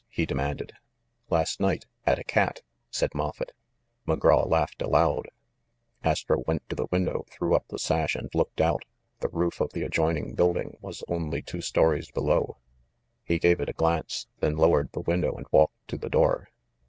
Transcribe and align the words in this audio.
he 0.09 0.25
demanded. 0.25 0.73
"Last 1.29 1.59
night— 1.59 1.85
at 2.07 2.17
a 2.17 2.23
cat," 2.23 2.61
said 2.89 3.13
Moffett. 3.13 3.51
McGraw 4.07 4.49
laughed 4.49 4.81
aloud. 4.81 5.27
Astro 6.03 6.39
went 6.47 6.67
to 6.69 6.75
the 6.75 6.87
window, 6.89 7.23
threw 7.29 7.53
up 7.55 7.67
the 7.67 7.77
sash, 7.77 8.15
and 8.15 8.33
looked 8.33 8.59
out. 8.61 8.81
The 9.19 9.27
roof 9.29 9.61
of 9.61 9.73
the 9.73 9.83
adjoining 9.83 10.33
building 10.33 10.75
was 10.81 11.01
THE 11.01 11.05
M1DDLEBURY 11.05 11.19
MURDER 11.19 11.23
389 11.23 11.23
only 11.23 11.41
two 11.43 11.61
stories 11.61 12.09
below. 12.11 12.57
He 13.23 13.37
gave 13.37 13.59
it 13.59 13.69
a 13.69 13.73
glance, 13.73 14.25
then 14.39 14.57
lowered 14.57 14.91
the 14.93 15.01
window 15.01 15.35
and 15.35 15.45
walked 15.51 15.87
to 15.89 15.99
the 15.99 16.09
door. 16.09 16.49